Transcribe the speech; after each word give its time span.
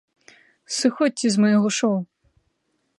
Сыходзьце 0.77 1.27
з 1.37 1.45
майго 1.45 1.67
шоў! 1.81 1.95